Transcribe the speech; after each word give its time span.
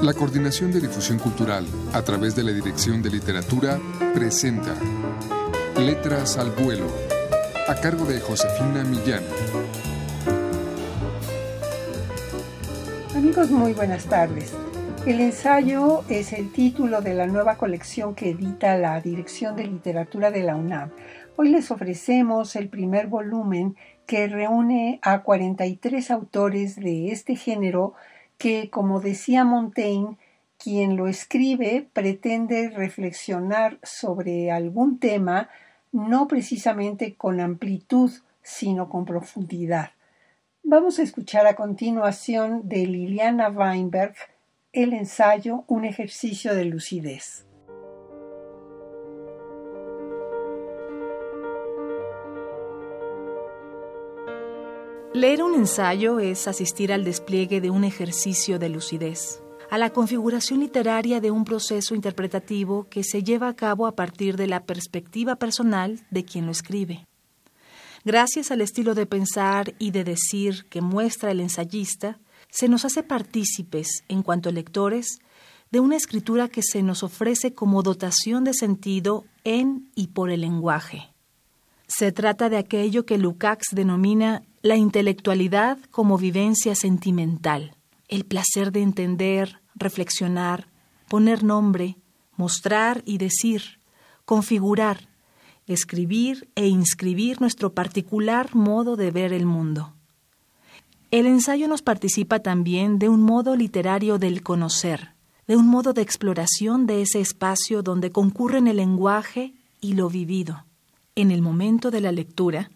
La 0.00 0.14
Coordinación 0.14 0.70
de 0.70 0.80
Difusión 0.80 1.18
Cultural, 1.18 1.66
a 1.92 2.02
través 2.02 2.36
de 2.36 2.44
la 2.44 2.52
Dirección 2.52 3.02
de 3.02 3.10
Literatura, 3.10 3.80
presenta 4.14 4.76
Letras 5.76 6.38
al 6.38 6.52
Vuelo, 6.52 6.86
a 7.66 7.74
cargo 7.74 8.04
de 8.04 8.20
Josefina 8.20 8.84
Millán. 8.84 9.24
Amigos, 13.16 13.50
muy 13.50 13.72
buenas 13.72 14.04
tardes. 14.04 14.54
El 15.04 15.20
ensayo 15.20 16.04
es 16.08 16.32
el 16.32 16.52
título 16.52 17.00
de 17.00 17.14
la 17.14 17.26
nueva 17.26 17.56
colección 17.56 18.14
que 18.14 18.30
edita 18.30 18.78
la 18.78 19.00
Dirección 19.00 19.56
de 19.56 19.66
Literatura 19.66 20.30
de 20.30 20.44
la 20.44 20.54
UNAM. 20.54 20.90
Hoy 21.34 21.48
les 21.48 21.72
ofrecemos 21.72 22.54
el 22.54 22.68
primer 22.68 23.08
volumen 23.08 23.74
que 24.06 24.28
reúne 24.28 25.00
a 25.02 25.24
43 25.24 26.12
autores 26.12 26.76
de 26.76 27.10
este 27.10 27.34
género 27.34 27.94
que, 28.38 28.70
como 28.70 29.00
decía 29.00 29.44
Montaigne, 29.44 30.16
quien 30.58 30.96
lo 30.96 31.06
escribe 31.06 31.88
pretende 31.92 32.70
reflexionar 32.70 33.78
sobre 33.82 34.50
algún 34.50 34.98
tema 34.98 35.48
no 35.92 36.28
precisamente 36.28 37.14
con 37.14 37.40
amplitud, 37.40 38.10
sino 38.42 38.88
con 38.88 39.04
profundidad. 39.04 39.90
Vamos 40.62 40.98
a 40.98 41.02
escuchar 41.02 41.46
a 41.46 41.54
continuación 41.54 42.68
de 42.68 42.86
Liliana 42.86 43.48
Weinberg 43.48 44.14
el 44.72 44.92
ensayo 44.92 45.64
Un 45.66 45.84
ejercicio 45.84 46.54
de 46.54 46.66
lucidez. 46.66 47.47
Leer 55.18 55.42
un 55.42 55.56
ensayo 55.56 56.20
es 56.20 56.46
asistir 56.46 56.92
al 56.92 57.02
despliegue 57.02 57.60
de 57.60 57.70
un 57.70 57.82
ejercicio 57.82 58.60
de 58.60 58.68
lucidez, 58.68 59.42
a 59.68 59.76
la 59.76 59.90
configuración 59.90 60.60
literaria 60.60 61.20
de 61.20 61.32
un 61.32 61.44
proceso 61.44 61.96
interpretativo 61.96 62.86
que 62.88 63.02
se 63.02 63.24
lleva 63.24 63.48
a 63.48 63.56
cabo 63.56 63.88
a 63.88 63.96
partir 63.96 64.36
de 64.36 64.46
la 64.46 64.62
perspectiva 64.62 65.34
personal 65.34 66.06
de 66.12 66.24
quien 66.24 66.46
lo 66.46 66.52
escribe. 66.52 67.04
Gracias 68.04 68.52
al 68.52 68.60
estilo 68.60 68.94
de 68.94 69.06
pensar 69.06 69.74
y 69.80 69.90
de 69.90 70.04
decir 70.04 70.66
que 70.70 70.82
muestra 70.82 71.32
el 71.32 71.40
ensayista, 71.40 72.20
se 72.48 72.68
nos 72.68 72.84
hace 72.84 73.02
partícipes, 73.02 74.04
en 74.06 74.22
cuanto 74.22 74.52
lectores, 74.52 75.18
de 75.72 75.80
una 75.80 75.96
escritura 75.96 76.46
que 76.46 76.62
se 76.62 76.84
nos 76.84 77.02
ofrece 77.02 77.54
como 77.54 77.82
dotación 77.82 78.44
de 78.44 78.54
sentido 78.54 79.24
en 79.42 79.90
y 79.96 80.06
por 80.06 80.30
el 80.30 80.42
lenguaje. 80.42 81.12
Se 81.88 82.12
trata 82.12 82.50
de 82.50 82.58
aquello 82.58 83.06
que 83.06 83.16
Lukács 83.16 83.68
denomina 83.72 84.42
la 84.60 84.76
intelectualidad 84.76 85.78
como 85.90 86.18
vivencia 86.18 86.74
sentimental, 86.74 87.76
el 88.08 88.26
placer 88.26 88.72
de 88.72 88.82
entender, 88.82 89.60
reflexionar, 89.74 90.68
poner 91.08 91.42
nombre, 91.42 91.96
mostrar 92.36 93.02
y 93.06 93.16
decir, 93.16 93.80
configurar, 94.26 95.08
escribir 95.66 96.50
e 96.54 96.66
inscribir 96.66 97.40
nuestro 97.40 97.72
particular 97.72 98.54
modo 98.54 98.96
de 98.96 99.10
ver 99.10 99.32
el 99.32 99.46
mundo. 99.46 99.94
El 101.10 101.24
ensayo 101.24 101.68
nos 101.68 101.80
participa 101.80 102.40
también 102.40 102.98
de 102.98 103.08
un 103.08 103.22
modo 103.22 103.56
literario 103.56 104.18
del 104.18 104.42
conocer, 104.42 105.14
de 105.46 105.56
un 105.56 105.66
modo 105.66 105.94
de 105.94 106.02
exploración 106.02 106.86
de 106.86 107.00
ese 107.00 107.20
espacio 107.20 107.82
donde 107.82 108.12
concurren 108.12 108.68
el 108.68 108.76
lenguaje 108.76 109.54
y 109.80 109.94
lo 109.94 110.10
vivido. 110.10 110.67
En 111.18 111.32
el 111.32 111.42
momento 111.42 111.90
de 111.90 112.00
la 112.00 112.12
lectura, 112.12 112.70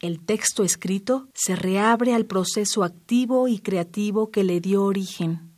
el 0.00 0.18
texto 0.18 0.64
escrito 0.64 1.28
se 1.34 1.54
reabre 1.54 2.14
al 2.14 2.26
proceso 2.26 2.82
activo 2.82 3.46
y 3.46 3.60
creativo 3.60 4.32
que 4.32 4.42
le 4.42 4.60
dio 4.60 4.82
origen. 4.82 5.52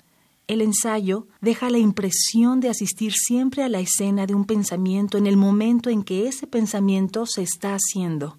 El 0.47 0.61
ensayo 0.61 1.27
deja 1.41 1.71
la 1.71 1.79
impresión 1.79 2.61
de 2.61 2.69
asistir 2.69 3.15
siempre 3.15 3.62
a 3.62 3.71
la 3.71 3.81
escena 3.81 4.27
de 4.27 4.34
un 4.34 4.45
pensamiento 4.45 5.17
en 5.17 5.27
el 5.27 5.38
momento 5.38 5.88
en 5.88 6.03
que 6.03 6.28
ese 6.28 6.47
pensamiento 6.47 7.25
se 7.25 7.41
está 7.41 7.75
haciendo, 7.75 8.38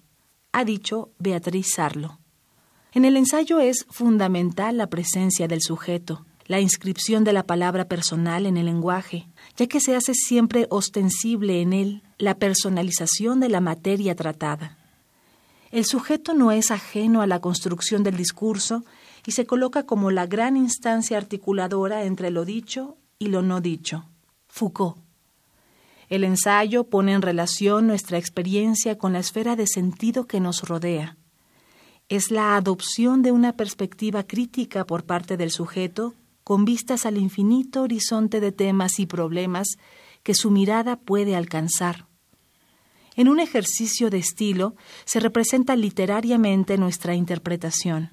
ha 0.52 0.64
dicho 0.64 1.10
Beatriz 1.18 1.72
Sarlo. 1.74 2.20
En 2.92 3.04
el 3.04 3.16
ensayo 3.16 3.58
es 3.58 3.86
fundamental 3.90 4.76
la 4.76 4.86
presencia 4.86 5.48
del 5.48 5.62
sujeto, 5.62 6.24
la 6.50 6.58
inscripción 6.58 7.22
de 7.22 7.32
la 7.32 7.44
palabra 7.44 7.84
personal 7.84 8.44
en 8.44 8.56
el 8.56 8.66
lenguaje, 8.66 9.28
ya 9.56 9.68
que 9.68 9.78
se 9.78 9.94
hace 9.94 10.14
siempre 10.14 10.66
ostensible 10.68 11.60
en 11.60 11.72
él 11.72 12.02
la 12.18 12.38
personalización 12.38 13.38
de 13.38 13.48
la 13.48 13.60
materia 13.60 14.16
tratada. 14.16 14.76
El 15.70 15.84
sujeto 15.84 16.34
no 16.34 16.50
es 16.50 16.72
ajeno 16.72 17.22
a 17.22 17.28
la 17.28 17.38
construcción 17.40 18.02
del 18.02 18.16
discurso 18.16 18.84
y 19.24 19.30
se 19.30 19.46
coloca 19.46 19.86
como 19.86 20.10
la 20.10 20.26
gran 20.26 20.56
instancia 20.56 21.18
articuladora 21.18 22.02
entre 22.02 22.32
lo 22.32 22.44
dicho 22.44 22.96
y 23.20 23.28
lo 23.28 23.42
no 23.42 23.60
dicho. 23.60 24.06
Foucault. 24.48 24.96
El 26.08 26.24
ensayo 26.24 26.82
pone 26.82 27.12
en 27.12 27.22
relación 27.22 27.86
nuestra 27.86 28.18
experiencia 28.18 28.98
con 28.98 29.12
la 29.12 29.20
esfera 29.20 29.54
de 29.54 29.68
sentido 29.68 30.26
que 30.26 30.40
nos 30.40 30.62
rodea. 30.62 31.16
Es 32.08 32.32
la 32.32 32.56
adopción 32.56 33.22
de 33.22 33.30
una 33.30 33.52
perspectiva 33.52 34.24
crítica 34.24 34.84
por 34.84 35.04
parte 35.04 35.36
del 35.36 35.52
sujeto 35.52 36.16
con 36.50 36.64
vistas 36.64 37.06
al 37.06 37.16
infinito 37.16 37.82
horizonte 37.82 38.40
de 38.40 38.50
temas 38.50 38.98
y 38.98 39.06
problemas 39.06 39.68
que 40.24 40.34
su 40.34 40.50
mirada 40.50 40.96
puede 40.96 41.36
alcanzar. 41.36 42.08
En 43.14 43.28
un 43.28 43.38
ejercicio 43.38 44.10
de 44.10 44.18
estilo 44.18 44.74
se 45.04 45.20
representa 45.20 45.76
literariamente 45.76 46.76
nuestra 46.76 47.14
interpretación, 47.14 48.10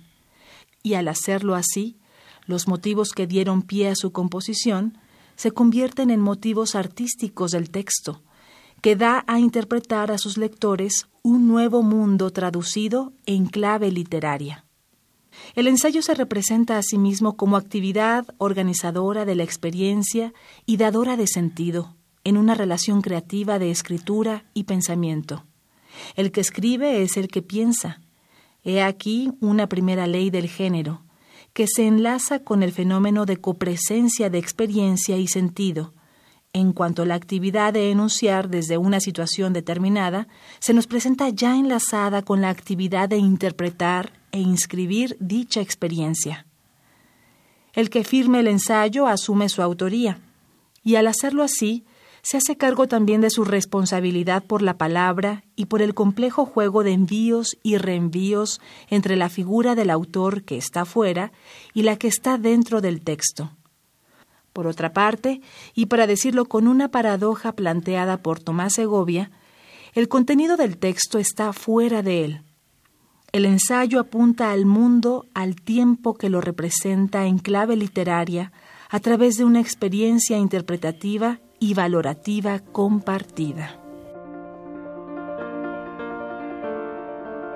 y 0.83 0.93
al 0.93 1.07
hacerlo 1.07 1.55
así, 1.55 1.97
los 2.45 2.67
motivos 2.67 3.13
que 3.13 3.25
dieron 3.25 3.63
pie 3.63 3.89
a 3.89 3.95
su 3.95 4.11
composición 4.11 4.99
se 5.35 5.49
convierten 5.49 6.11
en 6.11 6.21
motivos 6.21 6.75
artísticos 6.75 7.49
del 7.49 7.71
texto, 7.71 8.21
que 8.83 8.95
da 8.95 9.23
a 9.25 9.39
interpretar 9.39 10.11
a 10.11 10.19
sus 10.19 10.37
lectores 10.37 11.07
un 11.23 11.47
nuevo 11.47 11.81
mundo 11.81 12.29
traducido 12.29 13.13
en 13.25 13.47
clave 13.47 13.89
literaria. 13.89 14.66
El 15.55 15.67
ensayo 15.67 16.01
se 16.01 16.13
representa 16.13 16.77
a 16.77 16.83
sí 16.83 16.97
mismo 16.97 17.37
como 17.37 17.57
actividad 17.57 18.27
organizadora 18.37 19.25
de 19.25 19.35
la 19.35 19.43
experiencia 19.43 20.33
y 20.65 20.77
dadora 20.77 21.17
de 21.17 21.27
sentido, 21.27 21.95
en 22.23 22.37
una 22.37 22.53
relación 22.53 23.01
creativa 23.01 23.59
de 23.59 23.71
escritura 23.71 24.45
y 24.53 24.63
pensamiento. 24.63 25.45
El 26.15 26.31
que 26.31 26.41
escribe 26.41 27.01
es 27.01 27.17
el 27.17 27.27
que 27.27 27.41
piensa. 27.41 28.01
He 28.63 28.81
aquí 28.81 29.31
una 29.39 29.67
primera 29.67 30.07
ley 30.07 30.29
del 30.29 30.47
género, 30.47 31.03
que 31.53 31.67
se 31.67 31.87
enlaza 31.87 32.43
con 32.43 32.61
el 32.61 32.71
fenómeno 32.71 33.25
de 33.25 33.37
copresencia 33.37 34.29
de 34.29 34.37
experiencia 34.37 35.17
y 35.17 35.27
sentido. 35.27 35.93
En 36.59 36.73
cuanto 36.73 37.03
a 37.03 37.05
la 37.05 37.13
actividad 37.13 37.71
de 37.71 37.91
enunciar 37.91 38.49
desde 38.49 38.79
una 38.79 38.99
situación 38.99 39.53
determinada, 39.53 40.27
se 40.57 40.73
nos 40.73 40.87
presenta 40.87 41.29
ya 41.29 41.55
enlazada 41.55 42.23
con 42.23 42.41
la 42.41 42.49
actividad 42.49 43.07
de 43.09 43.17
interpretar 43.17 44.11
e 44.31 44.39
inscribir 44.39 45.15
dicha 45.19 45.61
experiencia. 45.61 46.47
El 47.73 47.91
que 47.91 48.03
firme 48.03 48.39
el 48.39 48.47
ensayo 48.47 49.05
asume 49.05 49.49
su 49.49 49.61
autoría, 49.61 50.19
y 50.83 50.95
al 50.95 51.05
hacerlo 51.05 51.43
así, 51.43 51.85
se 52.23 52.37
hace 52.37 52.57
cargo 52.57 52.87
también 52.87 53.21
de 53.21 53.29
su 53.29 53.45
responsabilidad 53.45 54.43
por 54.43 54.63
la 54.63 54.79
palabra 54.79 55.43
y 55.55 55.65
por 55.65 55.83
el 55.83 55.93
complejo 55.93 56.45
juego 56.45 56.83
de 56.83 56.93
envíos 56.93 57.55
y 57.61 57.77
reenvíos 57.77 58.61
entre 58.89 59.15
la 59.15 59.29
figura 59.29 59.75
del 59.75 59.91
autor 59.91 60.41
que 60.41 60.57
está 60.57 60.85
fuera 60.85 61.31
y 61.75 61.83
la 61.83 61.97
que 61.97 62.07
está 62.07 62.39
dentro 62.39 62.81
del 62.81 63.01
texto. 63.01 63.51
Por 64.57 64.65
otra 64.65 64.91
parte, 64.91 65.39
y 65.75 65.85
para 65.85 66.07
decirlo 66.07 66.45
con 66.45 66.67
una 66.67 66.89
paradoja 66.89 67.51
planteada 67.51 68.17
por 68.17 68.39
Tomás 68.39 68.73
Segovia, 68.73 69.29
el 69.93 70.07
contenido 70.07 70.57
del 70.57 70.79
texto 70.79 71.19
está 71.19 71.53
fuera 71.53 72.01
de 72.01 72.25
él. 72.25 72.41
El 73.31 73.45
ensayo 73.45 73.99
apunta 73.99 74.51
al 74.51 74.65
mundo 74.65 75.27
al 75.35 75.53
tiempo 75.57 76.15
que 76.15 76.31
lo 76.31 76.41
representa 76.41 77.27
en 77.27 77.37
clave 77.37 77.75
literaria 77.75 78.51
a 78.89 78.99
través 78.99 79.37
de 79.37 79.45
una 79.45 79.59
experiencia 79.59 80.39
interpretativa 80.39 81.39
y 81.59 81.75
valorativa 81.75 82.57
compartida. 82.57 83.79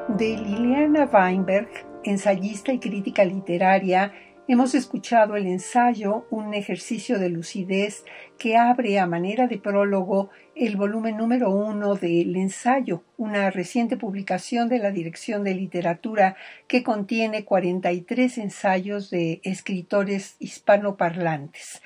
De 0.07 0.37
Liliana 0.37 1.09
Weinberg, 1.11 1.67
ensayista 2.03 2.71
y 2.71 2.77
crítica 2.77 3.25
literaria, 3.25 4.13
hemos 4.47 4.75
escuchado 4.75 5.35
el 5.35 5.47
ensayo 5.47 6.25
Un 6.29 6.53
ejercicio 6.53 7.19
de 7.19 7.29
lucidez 7.29 8.03
que 8.37 8.57
abre 8.57 8.99
a 8.99 9.05
manera 9.05 9.47
de 9.47 9.57
prólogo 9.57 10.29
el 10.55 10.75
volumen 10.75 11.15
número 11.17 11.49
uno 11.49 11.95
del 11.95 12.35
ensayo, 12.35 13.03
una 13.17 13.49
reciente 13.49 13.97
publicación 13.97 14.69
de 14.69 14.77
la 14.79 14.91
Dirección 14.91 15.43
de 15.43 15.55
Literatura 15.55 16.35
que 16.67 16.83
contiene 16.83 17.45
43 17.45 18.37
ensayos 18.37 19.09
de 19.09 19.41
escritores 19.43 20.35
hispanoparlantes. 20.39 21.81